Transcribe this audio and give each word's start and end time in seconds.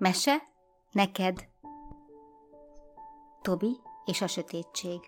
Mese? 0.00 0.36
Neked? 0.92 1.48
Tobi 3.42 3.80
és 4.04 4.20
a 4.20 4.26
sötétség. 4.26 5.00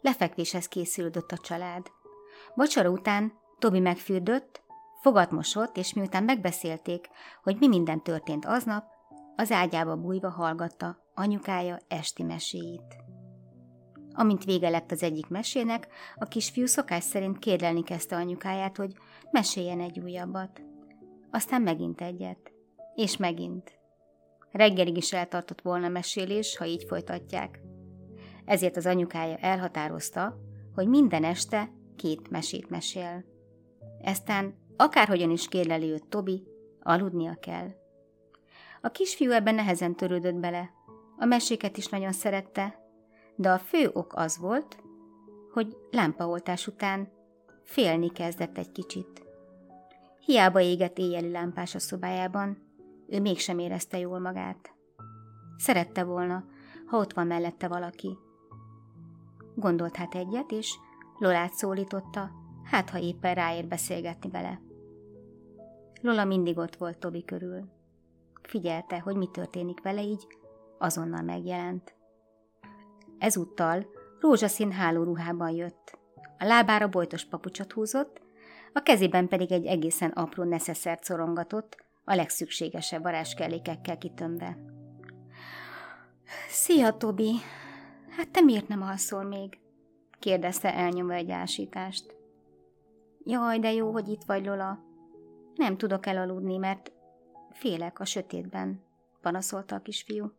Lefekvéshez 0.00 0.68
készülődött 0.68 1.30
a 1.30 1.38
család. 1.38 1.86
Vacsora 2.54 2.90
után 2.90 3.32
Tobi 3.58 3.80
megfürdött, 3.80 4.62
fogat 5.02 5.30
mosott, 5.30 5.76
és 5.76 5.94
miután 5.94 6.24
megbeszélték, 6.24 7.08
hogy 7.42 7.56
mi 7.58 7.68
minden 7.68 8.02
történt 8.02 8.44
aznap, 8.44 8.84
az 9.36 9.50
ágyába 9.50 9.96
bújva 9.96 10.30
hallgatta 10.30 10.98
anyukája 11.14 11.78
esti 11.88 12.22
meséit. 12.22 12.96
Amint 14.12 14.44
vége 14.44 14.68
lett 14.68 14.90
az 14.90 15.02
egyik 15.02 15.28
mesének, 15.28 15.88
a 16.16 16.24
kisfiú 16.24 16.66
szokás 16.66 17.04
szerint 17.04 17.38
kérlelni 17.38 17.82
kezdte 17.82 18.16
anyukáját, 18.16 18.76
hogy 18.76 18.96
meséljen 19.30 19.80
egy 19.80 19.98
újabbat. 19.98 20.62
Aztán 21.30 21.62
megint 21.62 22.00
egyet. 22.00 22.53
És 22.94 23.16
megint. 23.16 23.78
Reggelig 24.50 24.96
is 24.96 25.12
eltartott 25.12 25.60
volna 25.60 25.88
mesélés, 25.88 26.56
ha 26.56 26.64
így 26.64 26.84
folytatják. 26.88 27.60
Ezért 28.44 28.76
az 28.76 28.86
anyukája 28.86 29.36
elhatározta, 29.36 30.36
hogy 30.74 30.88
minden 30.88 31.24
este 31.24 31.70
két 31.96 32.30
mesét 32.30 32.70
mesél. 32.70 33.24
Eztán, 34.00 34.54
akárhogyan 34.76 35.30
is 35.30 35.48
kérleli 35.48 35.90
őt 35.90 36.06
Tobi, 36.06 36.46
aludnia 36.80 37.36
kell. 37.40 37.68
A 38.80 38.88
kisfiú 38.88 39.30
ebben 39.30 39.54
nehezen 39.54 39.94
törődött 39.94 40.34
bele. 40.34 40.70
A 41.18 41.24
meséket 41.24 41.76
is 41.76 41.86
nagyon 41.86 42.12
szerette, 42.12 42.78
de 43.36 43.50
a 43.50 43.58
fő 43.58 43.90
ok 43.92 44.12
az 44.14 44.38
volt, 44.38 44.76
hogy 45.52 45.76
lámpaoltás 45.90 46.66
után 46.66 47.12
félni 47.62 48.10
kezdett 48.10 48.58
egy 48.58 48.72
kicsit. 48.72 49.22
Hiába 50.20 50.60
égett 50.60 50.98
éjjeli 50.98 51.30
lámpás 51.30 51.74
a 51.74 51.78
szobájában, 51.78 52.63
ő 53.14 53.20
mégsem 53.20 53.58
érezte 53.58 53.98
jól 53.98 54.18
magát. 54.18 54.74
Szerette 55.56 56.04
volna, 56.04 56.44
ha 56.86 56.98
ott 56.98 57.12
van 57.12 57.26
mellette 57.26 57.68
valaki. 57.68 58.18
Gondolt 59.54 59.96
hát 59.96 60.14
egyet, 60.14 60.50
és 60.50 60.78
Lolát 61.18 61.52
szólította, 61.52 62.30
hát 62.64 62.90
ha 62.90 62.98
éppen 62.98 63.34
ráér 63.34 63.66
beszélgetni 63.66 64.30
vele. 64.30 64.60
Lola 66.00 66.24
mindig 66.24 66.58
ott 66.58 66.76
volt 66.76 66.98
Tobi 66.98 67.24
körül. 67.24 67.68
Figyelte, 68.42 68.98
hogy 68.98 69.16
mi 69.16 69.28
történik 69.32 69.82
vele, 69.82 70.02
így 70.02 70.26
azonnal 70.78 71.22
megjelent. 71.22 71.94
Ezúttal 73.18 73.86
rózsaszín 74.20 74.72
hálóruhában 74.72 75.50
jött. 75.50 75.98
A 76.38 76.44
lábára 76.44 76.88
bojtos 76.88 77.24
papucsot 77.24 77.72
húzott, 77.72 78.22
a 78.72 78.80
kezében 78.80 79.28
pedig 79.28 79.52
egy 79.52 79.66
egészen 79.66 80.10
apró 80.10 80.42
neszeszert 80.42 81.04
szorongatott, 81.04 81.84
a 82.04 82.14
legszükségesebb 82.14 83.02
varázskellékekkel 83.02 83.98
kitömve. 83.98 84.58
Szia, 86.48 86.96
Tobi! 86.96 87.32
Hát 88.08 88.30
te 88.30 88.40
miért 88.40 88.68
nem 88.68 88.82
alszol 88.82 89.22
még? 89.22 89.58
kérdezte 90.18 90.74
elnyomva 90.74 91.12
egy 91.12 91.30
ásítást. 91.30 92.16
Jaj, 93.24 93.58
de 93.58 93.72
jó, 93.72 93.92
hogy 93.92 94.08
itt 94.08 94.22
vagy, 94.22 94.44
Lola. 94.44 94.78
Nem 95.54 95.76
tudok 95.76 96.06
elaludni, 96.06 96.56
mert 96.56 96.92
félek 97.50 98.00
a 98.00 98.04
sötétben, 98.04 98.82
panaszolta 99.20 99.74
a 99.74 99.80
kisfiú. 99.80 100.32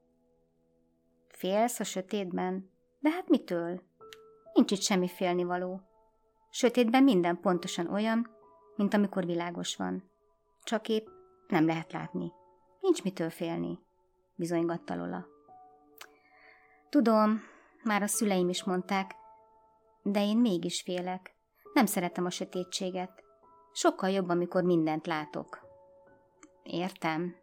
Félsz 1.27 1.79
a 1.79 1.83
sötétben? 1.83 2.69
De 2.99 3.09
hát 3.09 3.29
mitől? 3.29 3.81
Nincs 4.53 4.71
itt 4.71 4.81
semmi 4.81 5.07
félnivaló. 5.07 5.81
Sötétben 6.49 7.03
minden 7.03 7.39
pontosan 7.39 7.87
olyan, 7.87 8.29
mint 8.75 8.93
amikor 8.93 9.25
világos 9.25 9.75
van. 9.75 10.09
Csak 10.63 10.87
épp 10.87 11.07
nem 11.47 11.65
lehet 11.65 11.91
látni. 11.91 12.31
Nincs 12.79 13.03
mitől 13.03 13.29
félni, 13.29 13.79
bizonygatta 14.35 14.95
Lola. 14.95 15.25
Tudom, 16.89 17.41
már 17.83 18.01
a 18.01 18.07
szüleim 18.07 18.49
is 18.49 18.63
mondták, 18.63 19.15
de 20.03 20.23
én 20.23 20.37
mégis 20.37 20.81
félek. 20.81 21.35
Nem 21.73 21.85
szeretem 21.85 22.25
a 22.25 22.29
sötétséget. 22.29 23.23
Sokkal 23.71 24.09
jobb, 24.09 24.29
amikor 24.29 24.63
mindent 24.63 25.07
látok. 25.07 25.59
Értem. 26.63 27.35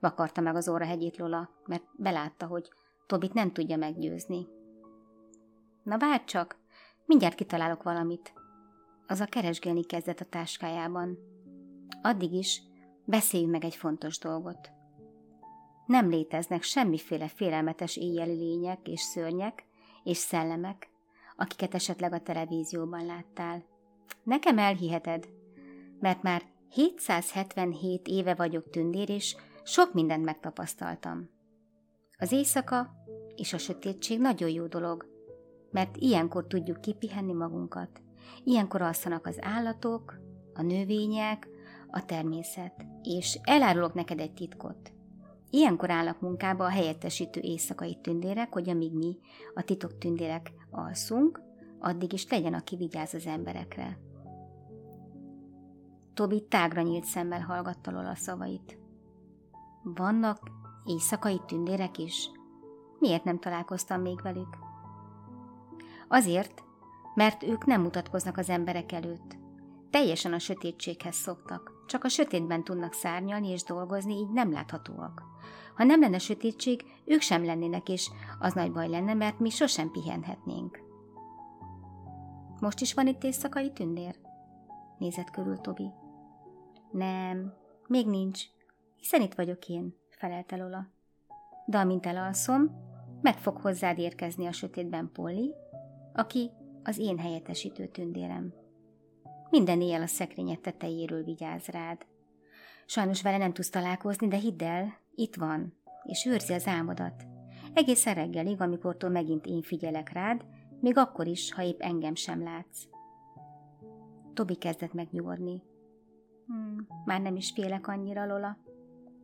Vakarta 0.00 0.40
meg 0.40 0.56
az 0.56 0.68
óra 0.68 0.84
hegyét 0.84 1.16
Lola, 1.16 1.50
mert 1.66 1.84
belátta, 1.96 2.46
hogy 2.46 2.70
Tobit 3.06 3.32
nem 3.32 3.52
tudja 3.52 3.76
meggyőzni. 3.76 4.46
Na 5.82 5.98
várj 5.98 6.24
csak, 6.24 6.56
mindjárt 7.04 7.34
kitalálok 7.34 7.82
valamit. 7.82 8.32
Az 9.06 9.20
a 9.20 9.26
keresgélni 9.26 9.84
kezdett 9.84 10.20
a 10.20 10.24
táskájában. 10.24 11.18
Addig 12.02 12.32
is 12.32 12.62
beszéljünk 13.06 13.52
meg 13.52 13.64
egy 13.64 13.74
fontos 13.74 14.18
dolgot. 14.18 14.70
Nem 15.86 16.08
léteznek 16.08 16.62
semmiféle 16.62 17.28
félelmetes 17.28 17.96
éjjeli 17.96 18.34
lények 18.34 18.88
és 18.88 19.00
szörnyek 19.00 19.64
és 20.04 20.16
szellemek, 20.16 20.90
akiket 21.36 21.74
esetleg 21.74 22.12
a 22.12 22.20
televízióban 22.20 23.06
láttál. 23.06 23.64
Nekem 24.22 24.58
elhiheted, 24.58 25.28
mert 26.00 26.22
már 26.22 26.42
777 26.70 28.08
éve 28.08 28.34
vagyok 28.34 28.70
tündér, 28.70 29.08
és 29.10 29.36
sok 29.62 29.92
mindent 29.92 30.24
megtapasztaltam. 30.24 31.30
Az 32.18 32.32
éjszaka 32.32 32.94
és 33.36 33.52
a 33.52 33.58
sötétség 33.58 34.20
nagyon 34.20 34.48
jó 34.48 34.66
dolog, 34.66 35.06
mert 35.70 35.96
ilyenkor 35.96 36.46
tudjuk 36.46 36.80
kipihenni 36.80 37.32
magunkat. 37.32 38.02
Ilyenkor 38.44 38.82
alszanak 38.82 39.26
az 39.26 39.36
állatok, 39.40 40.14
a 40.54 40.62
növények, 40.62 41.48
a 41.90 42.04
természet. 42.04 42.86
És 43.06 43.38
elárulok 43.42 43.94
neked 43.94 44.20
egy 44.20 44.32
titkot. 44.32 44.92
Ilyenkor 45.50 45.90
állnak 45.90 46.20
munkába 46.20 46.64
a 46.64 46.70
helyettesítő 46.70 47.40
éjszakai 47.40 47.98
tündérek, 48.02 48.52
hogy 48.52 48.68
amíg 48.68 48.92
mi, 48.92 49.18
a 49.54 49.62
titok 49.62 49.98
tündérek 49.98 50.52
alszunk, 50.70 51.40
addig 51.78 52.12
is 52.12 52.28
legyen, 52.30 52.54
aki 52.54 52.76
vigyáz 52.76 53.14
az 53.14 53.26
emberekre. 53.26 53.98
Tobi 56.14 56.46
tágra 56.48 56.82
nyílt 56.82 57.04
szemmel 57.04 57.40
hallgatta 57.40 57.90
Lola 57.90 58.14
szavait. 58.14 58.78
Vannak 59.82 60.50
éjszakai 60.84 61.40
tündérek 61.46 61.98
is? 61.98 62.30
Miért 62.98 63.24
nem 63.24 63.38
találkoztam 63.38 64.00
még 64.00 64.22
velük? 64.22 64.56
Azért, 66.08 66.62
mert 67.14 67.42
ők 67.42 67.64
nem 67.64 67.82
mutatkoznak 67.82 68.36
az 68.36 68.48
emberek 68.48 68.92
előtt. 68.92 69.36
Teljesen 69.90 70.32
a 70.32 70.38
sötétséghez 70.38 71.14
szoktak, 71.14 71.75
csak 71.86 72.04
a 72.04 72.08
sötétben 72.08 72.64
tudnak 72.64 72.92
szárnyalni 72.92 73.48
és 73.48 73.62
dolgozni, 73.62 74.14
így 74.14 74.30
nem 74.30 74.52
láthatóak. 74.52 75.22
Ha 75.74 75.84
nem 75.84 76.00
lenne 76.00 76.18
sötétség, 76.18 76.84
ők 77.04 77.20
sem 77.20 77.44
lennének, 77.44 77.88
és 77.88 78.10
az 78.38 78.52
nagy 78.52 78.72
baj 78.72 78.88
lenne, 78.88 79.14
mert 79.14 79.38
mi 79.38 79.50
sosem 79.50 79.90
pihenhetnénk. 79.90 80.80
Most 82.60 82.80
is 82.80 82.94
van 82.94 83.06
itt 83.06 83.24
éjszakai 83.24 83.72
tündér? 83.72 84.16
Nézett 84.98 85.30
körül 85.30 85.56
Tobi. 85.56 85.90
Nem, 86.90 87.54
még 87.86 88.06
nincs, 88.06 88.42
hiszen 88.96 89.20
itt 89.20 89.34
vagyok 89.34 89.68
én, 89.68 89.96
felelte 90.08 90.56
Lola. 90.56 90.88
De 91.66 91.78
amint 91.78 92.06
elalszom, 92.06 92.70
meg 93.22 93.38
fog 93.38 93.56
hozzád 93.56 93.98
érkezni 93.98 94.46
a 94.46 94.52
sötétben 94.52 95.10
Polly, 95.12 95.54
aki 96.14 96.50
az 96.82 96.98
én 96.98 97.18
helyettesítő 97.18 97.86
tündérem. 97.86 98.54
Minden 99.50 99.80
éjjel 99.80 100.02
a 100.02 100.06
szekrényet 100.06 100.60
tetejéről 100.60 101.24
vigyáz 101.24 101.66
rád. 101.66 102.06
Sajnos 102.86 103.22
vele 103.22 103.36
nem 103.36 103.52
tudsz 103.52 103.70
találkozni, 103.70 104.28
de 104.28 104.36
hidd 104.36 104.62
el, 104.62 104.98
itt 105.14 105.34
van, 105.34 105.74
és 106.04 106.24
őrzi 106.24 106.52
az 106.52 106.66
álmodat. 106.66 107.24
Egészen 107.74 108.14
reggelig, 108.14 108.60
amikortól 108.60 109.10
megint 109.10 109.46
én 109.46 109.62
figyelek 109.62 110.12
rád, 110.12 110.44
még 110.80 110.96
akkor 110.96 111.26
is, 111.26 111.52
ha 111.52 111.62
épp 111.62 111.80
engem 111.80 112.14
sem 112.14 112.42
látsz. 112.42 112.84
Tobi 114.34 114.54
kezdett 114.54 114.92
megnyugodni. 114.92 115.62
Hmm, 116.46 116.86
már 117.04 117.20
nem 117.20 117.36
is 117.36 117.52
félek 117.54 117.88
annyira, 117.88 118.26
Lola. 118.26 118.58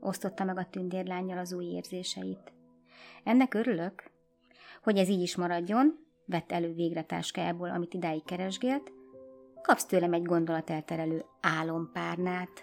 Osztotta 0.00 0.44
meg 0.44 0.58
a 0.58 0.68
tündérlányjal 0.70 1.38
az 1.38 1.52
új 1.52 1.64
érzéseit. 1.64 2.52
Ennek 3.25 3.54
örülök, 3.54 4.10
hogy 4.82 4.96
ez 4.96 5.08
így 5.08 5.20
is 5.20 5.36
maradjon, 5.36 5.98
vett 6.25 6.52
elő 6.52 6.75
végre 6.75 7.02
táskájából, 7.02 7.70
amit 7.70 7.94
idáig 7.94 8.25
keresgélt, 8.25 8.92
kapsz 9.62 9.85
tőlem 9.85 10.12
egy 10.12 10.23
gondolatelterelő 10.23 11.25
álompárnát. 11.41 12.61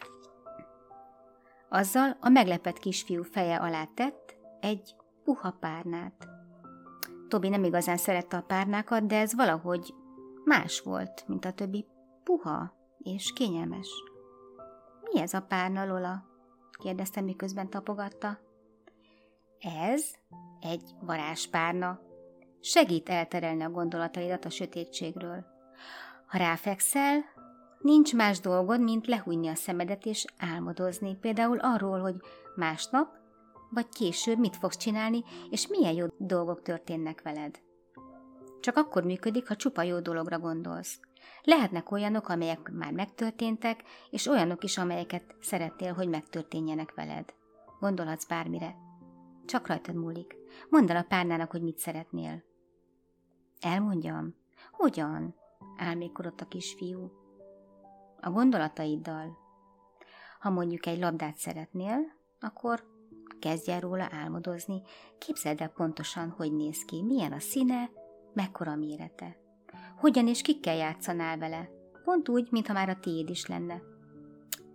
Azzal 1.70 2.18
a 2.20 2.30
meglepett 2.30 2.80
kisfiú 2.80 3.24
feje 3.24 3.56
alá 3.56 3.86
tett 3.86 4.36
egy 4.60 4.96
puha 5.24 5.52
párnát. 5.52 6.28
Tobi 7.28 7.50
nem 7.50 7.64
igazán 7.64 7.98
szerette 7.98 8.38
a 8.38 8.42
párnákat, 8.42 9.06
de 9.06 9.20
ez 9.20 9.36
valahogy 9.36 9.94
más 10.46 10.82
volt, 10.82 11.28
mint 11.28 11.46
a 11.46 11.52
többi 11.52 11.86
puha 12.24 12.74
és 12.98 13.34
kényelmes. 13.34 13.88
Mi 15.02 15.20
ez 15.20 15.34
a 15.34 15.42
párna, 15.42 15.86
Lola? 15.86 16.28
kérdezte, 16.72 17.22
miközben 17.22 17.70
tapogatta. 17.70 18.40
Ez 19.60 20.12
egy 20.60 20.96
varázspárna. 21.02 22.00
Segít 22.60 23.10
elterelni 23.10 23.64
a 23.64 23.70
gondolataidat 23.70 24.46
a 24.46 24.50
sötétségről. 24.50 25.46
Ha 26.30 26.38
ráfekszel, 26.38 27.24
Nincs 27.80 28.16
más 28.16 28.40
dolgod, 28.40 28.82
mint 28.82 29.08
lehújni 29.08 29.48
a 29.48 29.56
szemedet 29.56 30.06
és 30.06 30.26
álmodozni, 30.38 31.16
például 31.16 31.60
arról, 31.60 32.00
hogy 32.00 32.16
másnap 32.56 33.18
vagy 33.70 33.90
később 33.90 34.40
mit 34.40 34.56
fogsz 34.56 34.78
csinálni, 34.78 35.24
és 35.50 35.68
milyen 35.68 35.94
jó 35.94 36.06
dolgok 36.18 36.62
történnek 36.62 37.22
veled. 37.22 37.60
Csak 38.60 38.78
akkor 38.78 39.04
működik, 39.04 39.48
ha 39.48 39.56
csupa 39.56 39.82
jó 39.82 40.00
dologra 40.00 40.40
gondolsz. 40.40 41.00
Lehetnek 41.44 41.92
olyanok, 41.92 42.30
amelyek 42.30 42.72
már 42.72 42.92
megtörténtek, 42.92 43.84
és 44.10 44.28
olyanok 44.28 44.64
is, 44.64 44.78
amelyeket 44.78 45.36
szeretnél, 45.42 45.94
hogy 45.94 46.10
megtörténjenek 46.10 46.94
veled. 46.96 47.34
Gondolhatsz 47.80 48.28
bármire. 48.28 48.76
Csak 49.46 49.68
rajtad 49.68 49.96
múlik. 49.96 50.36
Mondd 50.70 50.92
el 50.92 50.98
a 50.98 51.06
párnának, 51.10 51.52
hogy 51.52 51.62
mit 51.62 51.78
szeretnél. 51.78 52.44
Elmondjam? 53.60 54.36
Hogyan? 54.72 55.39
Álmékodott 55.80 56.42
a 56.42 56.46
kisfiú. 56.46 57.12
A 58.22 58.30
gondolataiddal. 58.30 59.38
Ha 60.40 60.50
mondjuk 60.50 60.86
egy 60.86 61.00
labdát 61.00 61.38
szeretnél, 61.38 61.98
akkor 62.40 62.84
kezdj 63.40 63.72
el 63.72 63.80
róla 63.80 64.08
álmodozni, 64.12 64.82
képzeld 65.18 65.62
el 65.62 65.70
pontosan, 65.70 66.30
hogy 66.30 66.54
néz 66.54 66.86
ki, 66.86 67.04
milyen 67.04 67.32
a 67.32 67.40
színe, 67.40 67.90
mekkora 68.34 68.76
mérete. 68.76 69.38
Hogyan 69.98 70.28
és 70.28 70.42
kikkel 70.42 70.76
játszanál 70.76 71.38
vele, 71.38 71.70
pont 72.04 72.30
úgy, 72.30 72.48
mintha 72.52 72.74
már 72.74 72.90
a 72.90 73.00
tiéd 73.00 73.30
is 73.30 73.46
lenne. 73.46 73.82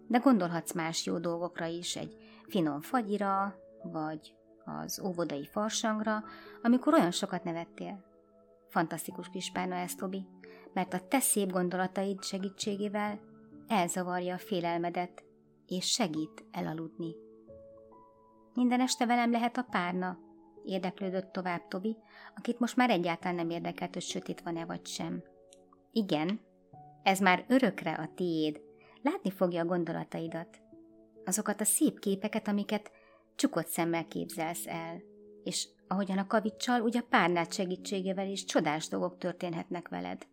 De 0.08 0.18
gondolhatsz 0.18 0.72
más 0.72 1.06
jó 1.06 1.18
dolgokra 1.18 1.66
is, 1.66 1.96
egy 1.96 2.16
finom 2.48 2.80
fagyira, 2.80 3.54
vagy 3.82 4.34
az 4.64 5.00
óvodai 5.00 5.46
farsangra, 5.46 6.24
amikor 6.62 6.94
olyan 6.94 7.10
sokat 7.10 7.44
nevettél. 7.44 8.04
Fantasztikus 8.68 9.28
kis 9.28 9.50
párna 9.52 9.74
ez, 9.74 9.94
Tobi, 9.94 10.26
mert 10.74 10.94
a 10.94 11.08
te 11.08 11.20
szép 11.20 11.50
gondolataid 11.50 12.22
segítségével 12.22 13.20
elzavarja 13.68 14.34
a 14.34 14.38
félelmedet, 14.38 15.24
és 15.66 15.90
segít 15.90 16.44
elaludni. 16.50 17.14
Minden 18.54 18.80
este 18.80 19.06
velem 19.06 19.30
lehet 19.30 19.56
a 19.56 19.66
párna, 19.70 20.18
érdeklődött 20.64 21.32
tovább 21.32 21.68
Tobi, 21.68 21.96
akit 22.36 22.58
most 22.58 22.76
már 22.76 22.90
egyáltalán 22.90 23.34
nem 23.34 23.50
érdekelt, 23.50 23.92
hogy 23.92 24.02
sötét 24.02 24.40
van-e 24.40 24.64
vagy 24.64 24.86
sem. 24.86 25.22
Igen, 25.92 26.40
ez 27.02 27.20
már 27.20 27.44
örökre 27.48 27.92
a 27.92 28.10
tiéd. 28.14 28.60
Látni 29.02 29.30
fogja 29.30 29.62
a 29.62 29.66
gondolataidat. 29.66 30.60
Azokat 31.24 31.60
a 31.60 31.64
szép 31.64 31.98
képeket, 31.98 32.48
amiket 32.48 32.90
csukott 33.34 33.66
szemmel 33.66 34.06
képzelsz 34.06 34.66
el. 34.66 35.02
És 35.44 35.68
ahogyan 35.88 36.18
a 36.18 36.26
kavicsal, 36.26 36.80
úgy 36.80 36.96
a 36.96 37.06
párnát 37.08 37.52
segítségével 37.52 38.28
is 38.28 38.44
csodás 38.44 38.88
dolgok 38.88 39.18
történhetnek 39.18 39.88
veled. 39.88 40.26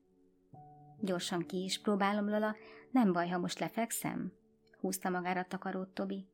Gyorsan 1.02 1.46
ki 1.46 1.64
is 1.64 1.82
próbálom, 1.82 2.30
Lola, 2.30 2.56
nem 2.92 3.12
baj, 3.14 3.30
ha 3.30 3.38
most 3.38 3.60
lefekszem? 3.60 4.32
Húzta 4.80 5.10
magára 5.10 5.46
takarót 5.48 5.90
Tobi. 5.90 6.28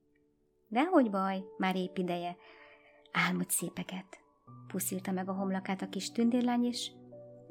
Dehogy 0.68 1.10
baj, 1.10 1.44
már 1.58 1.76
épp 1.76 1.98
ideje. 1.98 2.36
Álmodj 3.12 3.54
szépeket. 3.54 4.20
Puszilta 4.68 5.12
meg 5.12 5.30
a 5.30 5.34
homlakát 5.34 5.82
a 5.82 5.90
kis 5.90 6.12
tündérlány, 6.12 6.66
és 6.66 6.92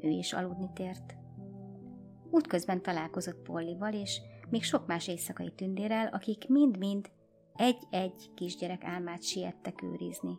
ő 0.01 0.09
is 0.09 0.33
aludni 0.33 0.71
tért. 0.75 1.15
Útközben 2.31 2.83
találkozott 2.83 3.43
Pollival, 3.43 3.93
és 3.93 4.21
még 4.49 4.63
sok 4.63 4.87
más 4.87 5.09
éjszakai 5.09 5.53
tündérrel, 5.53 6.07
akik 6.07 6.49
mind-mind 6.49 7.11
egy-egy 7.57 8.31
kisgyerek 8.35 8.85
álmát 8.85 9.23
siettek 9.23 9.83
őrizni. 9.83 10.39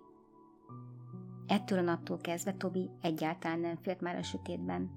Ettől 1.47 1.77
a 1.77 1.81
naptól 1.81 2.18
kezdve 2.18 2.53
Tobi 2.53 2.89
egyáltalán 3.01 3.59
nem 3.59 3.77
félt 3.81 4.01
már 4.01 4.15
a 4.15 4.23
sötétben. 4.23 4.91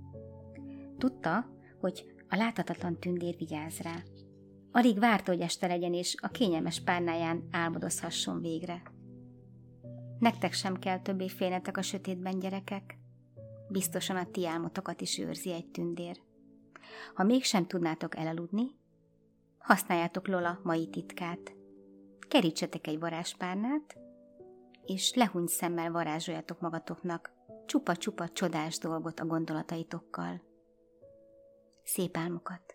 Tudta, 0.98 1.58
hogy 1.80 2.12
a 2.28 2.36
láthatatlan 2.36 2.98
tündér 2.98 3.36
vigyáz 3.36 3.78
rá, 3.78 4.02
Alig 4.72 4.98
várta, 4.98 5.32
hogy 5.32 5.40
este 5.40 5.66
legyen, 5.66 5.94
és 5.94 6.14
a 6.20 6.28
kényelmes 6.28 6.80
párnáján 6.80 7.48
álmodozhasson 7.50 8.40
végre. 8.40 8.82
Nektek 10.18 10.52
sem 10.52 10.78
kell 10.78 11.00
többé 11.00 11.28
félnetek 11.28 11.76
a 11.76 11.82
sötétben, 11.82 12.38
gyerekek. 12.38 12.98
Biztosan 13.68 14.16
a 14.16 14.30
ti 14.30 14.46
álmotokat 14.46 15.00
is 15.00 15.18
őrzi 15.18 15.52
egy 15.52 15.66
tündér. 15.70 16.20
Ha 17.14 17.24
mégsem 17.24 17.66
tudnátok 17.66 18.16
elaludni, 18.16 18.66
használjátok 19.58 20.28
Lola 20.28 20.60
mai 20.62 20.88
titkát. 20.88 21.54
Kerítsetek 22.28 22.86
egy 22.86 22.98
varázspárnát, 22.98 23.96
és 24.86 25.14
lehúny 25.14 25.46
szemmel 25.46 25.90
varázsoljatok 25.90 26.60
magatoknak 26.60 27.30
csupa-csupa 27.66 28.28
csodás 28.28 28.78
dolgot 28.78 29.20
a 29.20 29.26
gondolataitokkal. 29.26 30.49
Szép 31.84 32.16
álmokat! 32.16 32.74